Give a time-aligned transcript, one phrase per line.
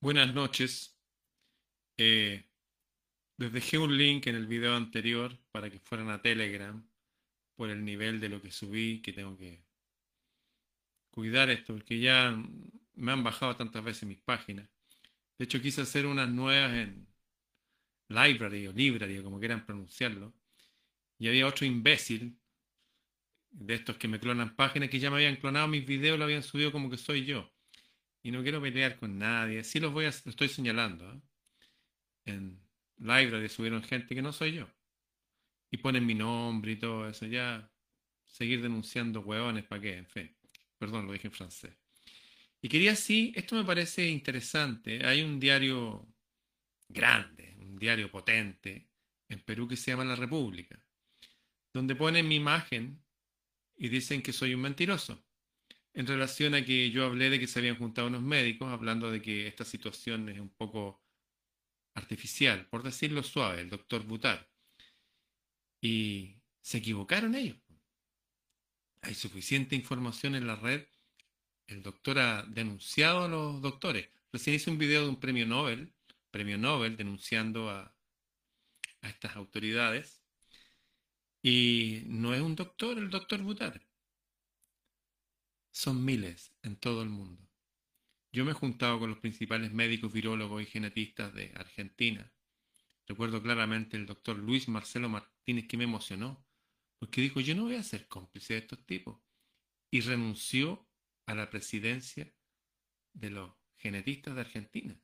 [0.00, 0.96] Buenas noches.
[1.96, 2.44] Eh,
[3.36, 6.88] les dejé un link en el video anterior para que fueran a Telegram
[7.56, 9.64] por el nivel de lo que subí, que tengo que
[11.10, 12.36] cuidar esto, porque ya
[12.94, 14.68] me han bajado tantas veces mis páginas.
[15.38, 17.08] De hecho, quise hacer unas nuevas en
[18.08, 20.32] Library o Library, como quieran pronunciarlo.
[21.18, 22.38] Y había otro imbécil
[23.50, 26.44] de estos que me clonan páginas que ya me habían clonado mis videos, lo habían
[26.44, 27.52] subido como que soy yo.
[28.22, 29.64] Y no quiero pelear con nadie.
[29.64, 31.10] Sí los voy a, estoy señalando.
[31.12, 31.20] ¿eh?
[32.26, 32.60] En
[32.98, 34.68] Library subieron gente que no soy yo.
[35.70, 37.26] Y ponen mi nombre y todo eso.
[37.26, 37.70] Ya
[38.26, 39.96] seguir denunciando huevones, ¿para qué?
[39.96, 40.36] En fin.
[40.78, 41.76] Perdón, lo dije en francés.
[42.60, 45.04] Y quería sí, esto me parece interesante.
[45.06, 46.08] Hay un diario
[46.88, 48.88] grande, un diario potente
[49.28, 50.82] en Perú que se llama La República,
[51.72, 53.04] donde ponen mi imagen
[53.76, 55.24] y dicen que soy un mentiroso.
[55.98, 59.20] En relación a que yo hablé de que se habían juntado unos médicos hablando de
[59.20, 61.02] que esta situación es un poco
[61.94, 64.48] artificial, por decirlo suave, el doctor Butar.
[65.80, 67.56] Y se equivocaron ellos.
[69.02, 70.86] Hay suficiente información en la red.
[71.66, 74.08] El doctor ha denunciado a los doctores.
[74.32, 75.92] Recién hice un video de un premio Nobel,
[76.30, 77.92] premio Nobel, denunciando a,
[79.02, 80.22] a estas autoridades.
[81.42, 83.87] Y no es un doctor el doctor Butar.
[85.70, 87.48] Son miles en todo el mundo.
[88.32, 92.32] Yo me he juntado con los principales médicos virólogos y genetistas de Argentina.
[93.06, 96.46] Recuerdo claramente el doctor Luis Marcelo Martínez que me emocionó,
[96.98, 99.18] porque dijo, yo no voy a ser cómplice de estos tipos.
[99.90, 100.86] Y renunció
[101.26, 102.30] a la presidencia
[103.14, 105.00] de los genetistas de Argentina.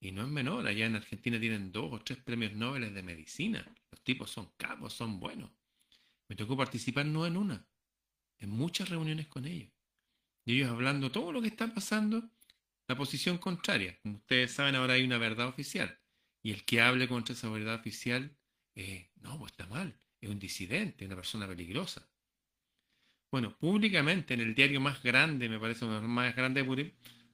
[0.00, 3.64] Y no es menor, allá en Argentina tienen dos o tres premios Nobel de medicina.
[3.90, 5.50] Los tipos son cabos, son buenos.
[6.28, 7.68] Me tocó participar no en una,
[8.38, 9.72] en muchas reuniones con ellos.
[10.48, 12.30] Y ellos hablando todo lo que está pasando
[12.86, 13.98] la posición contraria.
[14.00, 16.00] Como ustedes saben, ahora hay una verdad oficial.
[16.42, 18.34] Y el que hable contra esa verdad oficial,
[18.74, 20.00] eh, no, pues está mal.
[20.22, 22.08] Es un disidente, una persona peligrosa.
[23.30, 26.92] Bueno, públicamente en el diario más grande, me parece más grande de Purim,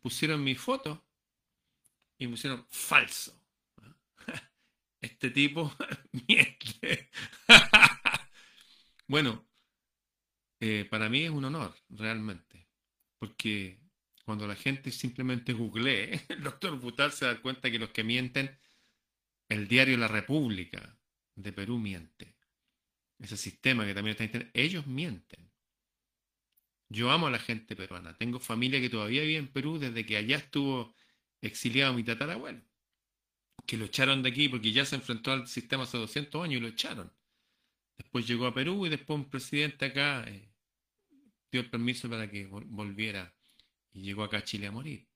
[0.00, 1.06] pusieron mi foto
[2.18, 3.40] y pusieron falso.
[5.00, 5.72] Este tipo
[6.26, 7.08] miente.
[9.06, 9.46] bueno,
[10.58, 12.45] eh, para mí es un honor, realmente,
[13.18, 13.80] porque
[14.24, 18.58] cuando la gente simplemente googlee, el doctor Butal se da cuenta que los que mienten,
[19.48, 20.98] el diario La República
[21.34, 22.36] de Perú miente.
[23.18, 25.50] Ese sistema que también está internet, ellos mienten.
[26.88, 28.16] Yo amo a la gente peruana.
[28.16, 30.94] Tengo familia que todavía vive en Perú desde que allá estuvo
[31.40, 32.62] exiliado mi tatarabuelo.
[33.66, 36.60] Que lo echaron de aquí porque ya se enfrentó al sistema hace 200 años y
[36.60, 37.12] lo echaron.
[37.96, 40.48] Después llegó a Perú y después un presidente acá eh,
[41.50, 43.34] dio el permiso para que volviera
[43.92, 45.06] y llegó acá a Chile a morir.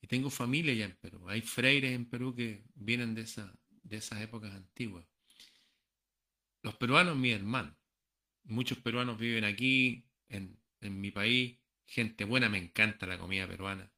[0.00, 1.28] Y tengo familia ya en Perú.
[1.28, 5.04] Hay freires en Perú que vienen de, esa, de esas épocas antiguas.
[6.62, 7.76] Los peruanos, mi hermano.
[8.44, 11.58] Muchos peruanos viven aquí, en, en mi país.
[11.86, 13.90] Gente buena, me encanta la comida peruana.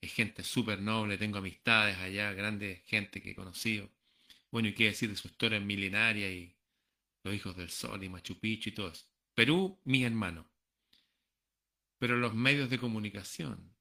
[0.00, 3.90] Es gente súper noble, tengo amistades allá, grandes gente que he conocido.
[4.50, 6.54] Bueno, y qué decir de su historia milenaria y
[7.24, 9.06] los hijos del sol y Machu Picchu y todo eso.
[9.34, 10.48] Perú, mi hermano.
[11.98, 13.74] Pero los medios de comunicación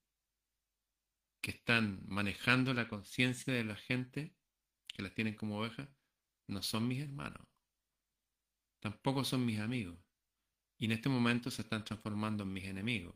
[1.42, 4.36] que están manejando la conciencia de la gente,
[4.88, 5.90] que las tienen como ovejas,
[6.48, 7.48] no son mis hermanos.
[8.80, 9.98] Tampoco son mis amigos.
[10.78, 13.16] Y en este momento se están transformando en mis enemigos.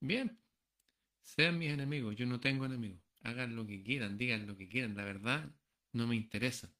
[0.00, 0.38] Bien,
[1.22, 3.02] sean mis enemigos, yo no tengo enemigos.
[3.20, 4.96] Hagan lo que quieran, digan lo que quieran.
[4.96, 5.54] La verdad
[5.92, 6.74] no me interesa.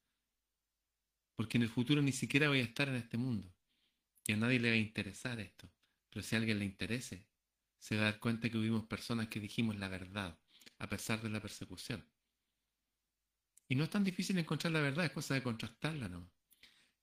[1.35, 3.53] Porque en el futuro ni siquiera voy a estar en este mundo.
[4.27, 5.69] Y a nadie le va a interesar esto.
[6.13, 7.27] Pero si a alguien le interese,
[7.79, 10.37] se va a dar cuenta que hubimos personas que dijimos la verdad,
[10.77, 12.07] a pesar de la persecución.
[13.67, 16.29] Y no es tan difícil encontrar la verdad, es cosa de contrastarla, ¿no?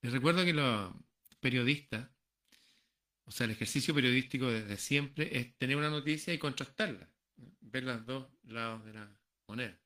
[0.01, 0.95] Les recuerdo que los
[1.41, 2.09] periodistas,
[3.25, 7.11] o sea, el ejercicio periodístico desde siempre es tener una noticia y contrastarla,
[7.61, 9.13] ver los dos lados de la
[9.49, 9.77] moneda.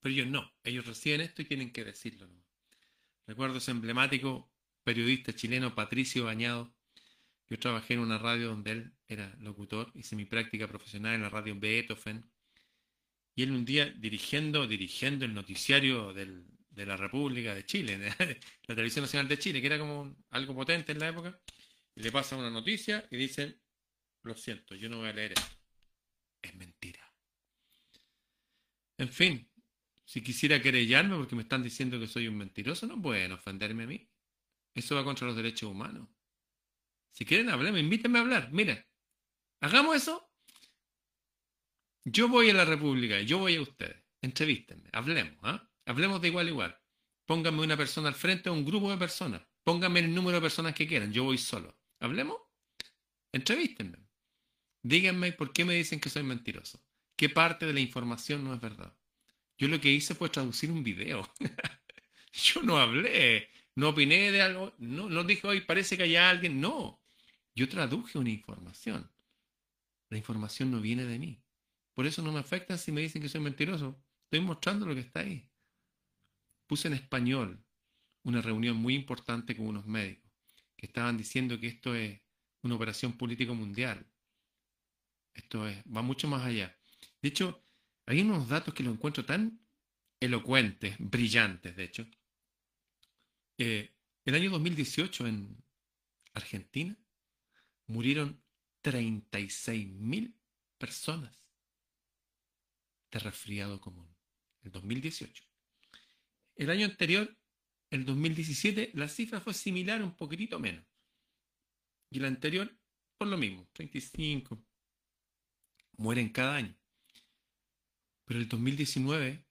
[0.00, 2.28] Pero ellos no, ellos reciben esto y tienen que decirlo.
[3.24, 6.74] Recuerdo ese emblemático periodista chileno Patricio Bañado,
[7.52, 11.28] yo trabajé en una radio donde él era locutor, hice mi práctica profesional en la
[11.28, 12.24] radio Beethoven.
[13.34, 17.98] Y él un día dirigiendo, dirigiendo el noticiario de la República de Chile,
[18.68, 21.38] la Televisión Nacional de Chile, que era como algo potente en la época,
[21.94, 23.60] y le pasa una noticia y dice,
[24.22, 25.54] lo siento, yo no voy a leer esto.
[26.40, 27.06] Es mentira.
[28.96, 29.46] En fin,
[30.06, 33.88] si quisiera querellarme porque me están diciendo que soy un mentiroso, no pueden ofenderme a
[33.88, 34.08] mí.
[34.74, 36.08] Eso va contra los derechos humanos.
[37.12, 38.50] Si quieren hablar, invítenme a hablar.
[38.52, 38.86] Mira,
[39.60, 40.28] hagamos eso.
[42.04, 44.02] Yo voy a la República, yo voy a ustedes.
[44.20, 45.68] Entrevístenme, hablemos, ¿ah?
[45.86, 46.80] Hablemos de igual a igual.
[47.26, 49.42] Pónganme una persona al frente o un grupo de personas.
[49.62, 51.12] Pónganme el número de personas que quieran.
[51.12, 51.76] Yo voy solo.
[52.00, 52.38] ¿Hablemos?
[53.32, 53.98] Entrevístenme.
[54.82, 56.82] Díganme por qué me dicen que soy mentiroso.
[57.16, 58.96] ¿Qué parte de la información no es verdad?
[59.56, 61.32] Yo lo que hice fue traducir un video.
[62.32, 66.60] Yo no hablé, no opiné de algo, no, no dije, hoy parece que hay alguien.
[66.60, 67.01] No,
[67.54, 69.10] yo traduje una información.
[70.08, 71.42] La información no viene de mí.
[71.94, 74.02] Por eso no me afecta si me dicen que soy mentiroso.
[74.24, 75.50] Estoy mostrando lo que está ahí.
[76.66, 77.62] Puse en español
[78.22, 80.30] una reunión muy importante con unos médicos
[80.76, 82.20] que estaban diciendo que esto es
[82.62, 84.06] una operación política mundial.
[85.34, 86.76] Esto es, va mucho más allá.
[87.20, 87.64] De hecho,
[88.06, 89.60] hay unos datos que lo encuentro tan
[90.20, 92.06] elocuentes, brillantes, de hecho.
[93.58, 93.94] Eh,
[94.24, 95.56] el año 2018 en
[96.34, 96.96] Argentina
[97.92, 98.42] murieron
[98.82, 100.34] 36.000
[100.78, 101.38] personas
[103.10, 104.08] de resfriado común.
[104.62, 105.44] El 2018.
[106.56, 107.36] El año anterior,
[107.90, 110.84] el 2017, la cifra fue similar, un poquitito menos.
[112.10, 112.74] Y el anterior,
[113.18, 114.64] por lo mismo, 35.
[115.98, 116.74] Mueren cada año.
[118.24, 119.46] Pero el 2019,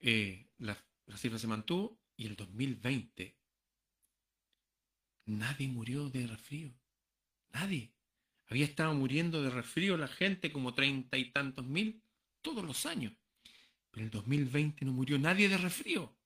[0.00, 3.38] eh, la, la cifra se mantuvo y el 2020,
[5.26, 6.74] nadie murió de resfrío.
[7.52, 7.92] Nadie.
[8.48, 12.02] Había estado muriendo de resfrío la gente como treinta y tantos mil
[12.40, 13.12] todos los años.
[13.90, 16.16] Pero en el 2020 no murió nadie de resfrío.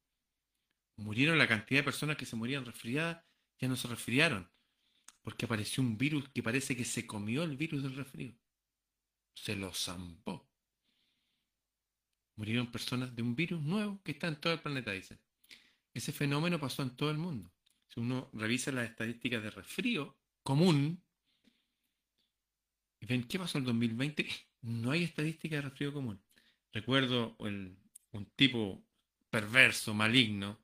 [0.96, 3.24] Murieron la cantidad de personas que se morían resfriadas,
[3.58, 4.48] ya no se resfriaron.
[5.22, 8.34] Porque apareció un virus que parece que se comió el virus del resfrío.
[9.34, 10.48] Se lo zampó.
[12.36, 15.18] Murieron personas de un virus nuevo que está en todo el planeta, dicen.
[15.94, 17.52] Ese fenómeno pasó en todo el mundo.
[17.88, 21.02] Si uno revisa las estadísticas de resfrío común,
[23.02, 24.26] y ven, ¿qué pasó en el 2020?
[24.62, 26.22] No hay estadística de resfrío común.
[26.72, 27.76] Recuerdo un
[28.36, 28.86] tipo
[29.28, 30.60] perverso, maligno,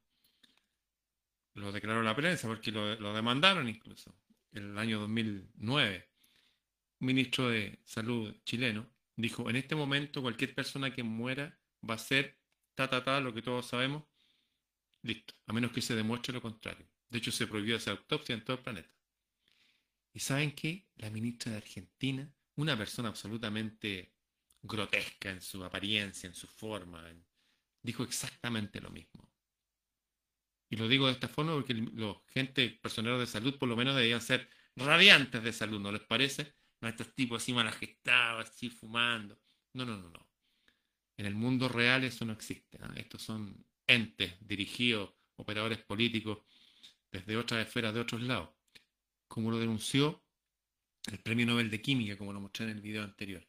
[1.55, 4.15] lo declaró la prensa porque lo, demandaron incluso,
[4.53, 6.09] el año 2009.
[7.01, 11.59] Un ministro de salud chileno dijo, en este momento cualquier persona que muera
[11.89, 12.39] va a ser
[12.77, 14.05] ta, ta, ta, lo que todos sabemos,
[15.03, 16.87] listo, a menos que se demuestre lo contrario.
[17.09, 18.98] De hecho, se prohibió hacer autopsia en todo el planeta.
[20.19, 20.85] ¿Y saben qué?
[20.97, 24.17] La ministra de Argentina, una persona absolutamente
[24.61, 27.09] grotesca en su apariencia, en su forma,
[27.81, 29.31] dijo exactamente lo mismo.
[30.69, 33.95] Y lo digo de esta forma porque los gente, personeros de salud, por lo menos
[33.95, 36.53] debían ser radiantes de salud, ¿no les parece?
[36.81, 37.73] No estos tipos así mal
[38.41, 39.41] así fumando.
[39.73, 40.29] No, no, no, no.
[41.17, 42.77] En el mundo real eso no existe.
[42.97, 46.39] Estos son entes dirigidos, operadores políticos,
[47.13, 48.58] desde otras esferas de otros lados
[49.29, 50.23] como lo denunció
[51.11, 53.47] el Premio Nobel de Química, como lo mostré en el video anterior.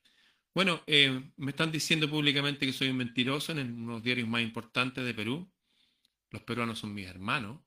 [0.53, 4.27] Bueno, eh, me están diciendo públicamente que soy un mentiroso en uno de los diarios
[4.27, 5.51] más importantes de Perú.
[6.31, 7.61] Los peruanos son mis hermanos.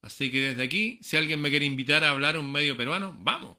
[0.00, 3.16] Así que desde aquí, si alguien me quiere invitar a hablar a un medio peruano,
[3.20, 3.58] vamos.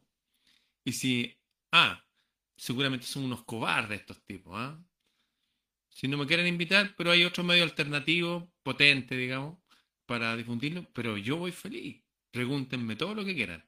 [0.83, 1.37] Y si,
[1.71, 2.03] ah,
[2.55, 4.81] seguramente son unos cobardes estos tipos, ¿ah?
[5.89, 9.59] Si no me quieren invitar, pero hay otro medio alternativo, potente, digamos,
[10.05, 12.01] para difundirlo, pero yo voy feliz.
[12.31, 13.63] Pregúntenme todo lo que quieran.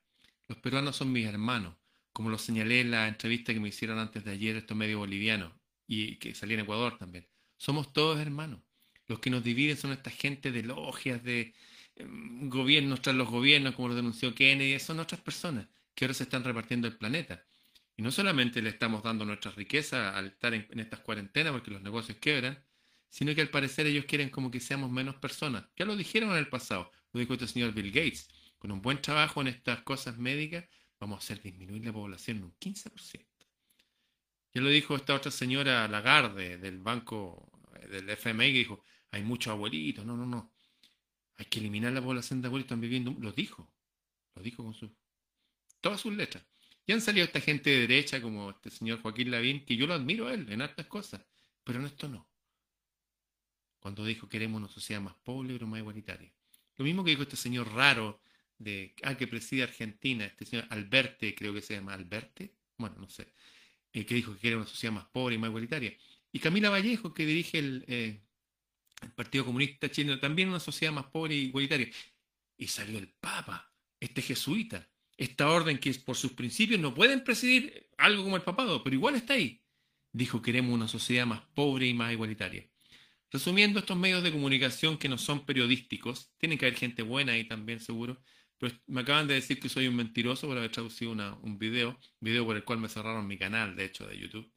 [0.47, 1.75] Los peruanos son mis hermanos,
[2.13, 5.53] como lo señalé en la entrevista que me hicieron antes de ayer estos medios bolivianos
[5.87, 7.27] y que salí en Ecuador también.
[7.57, 8.61] Somos todos hermanos.
[9.07, 11.53] Los que nos dividen son esta gente de logias, de
[11.95, 16.23] em, gobiernos tras los gobiernos, como lo denunció Kennedy, son otras personas que ahora se
[16.23, 17.43] están repartiendo el planeta.
[17.97, 21.71] Y no solamente le estamos dando nuestra riqueza al estar en, en estas cuarentenas porque
[21.71, 22.63] los negocios quebran,
[23.09, 25.65] sino que al parecer ellos quieren como que seamos menos personas.
[25.77, 28.29] Ya lo dijeron en el pasado, lo dijo este señor Bill Gates
[28.61, 30.63] con un buen trabajo en estas cosas médicas,
[30.99, 33.25] vamos a hacer disminuir la población en un 15%.
[34.53, 37.51] Ya lo dijo esta otra señora Lagarde del banco
[37.89, 40.53] del FMI que dijo, hay muchos abuelitos, no, no, no.
[41.37, 43.15] Hay que eliminar la población de abuelitos están viviendo.
[43.19, 43.67] Lo dijo,
[44.35, 44.91] lo dijo con sus,
[45.79, 46.45] todas sus letras.
[46.85, 49.95] Y han salido esta gente de derecha como este señor Joaquín Lavín, que yo lo
[49.95, 51.25] admiro a él en hartas cosas,
[51.63, 52.29] pero en esto no.
[53.79, 56.31] Cuando dijo queremos una sociedad más pobre pero más igualitaria.
[56.77, 58.21] Lo mismo que dijo este señor raro
[58.63, 63.09] de, ah, que preside Argentina, este señor Alberte, creo que se llama Alberte, bueno, no
[63.09, 63.33] sé,
[63.93, 65.95] eh, que dijo que quiere una sociedad más pobre y más igualitaria.
[66.31, 68.21] Y Camila Vallejo, que dirige el, eh,
[69.01, 71.89] el Partido Comunista Chileno, también una sociedad más pobre y igualitaria.
[72.57, 77.89] Y salió el Papa, este jesuita, esta orden que por sus principios no pueden presidir
[77.97, 79.61] algo como el papado, pero igual está ahí.
[80.13, 82.67] Dijo, queremos una sociedad más pobre y más igualitaria.
[83.31, 87.45] Resumiendo, estos medios de comunicación que no son periodísticos, tienen que haber gente buena ahí
[87.45, 88.21] también seguro,
[88.61, 92.45] pero me acaban de decir que soy un mentiroso por haber traducido un video, video
[92.45, 94.53] por el cual me cerraron mi canal, de hecho, de YouTube.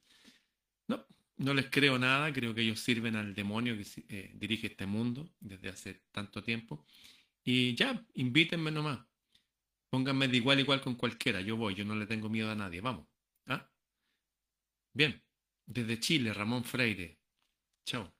[1.37, 5.33] no les creo nada, creo que ellos sirven al demonio que eh, dirige este mundo
[5.39, 6.85] desde hace tanto tiempo.
[7.43, 8.99] Y ya, invítenme nomás.
[9.89, 11.41] Pónganme de igual igual con cualquiera.
[11.41, 12.81] Yo voy, yo no le tengo miedo a nadie.
[12.81, 13.07] Vamos.
[13.47, 13.67] ¿Ah?
[14.93, 15.21] Bien.
[15.65, 17.19] Desde Chile, Ramón Freire.
[17.85, 18.13] Chao.